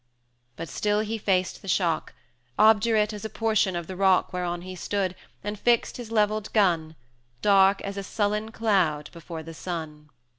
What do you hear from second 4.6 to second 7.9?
he stood, and fixed his levelled gun, Dark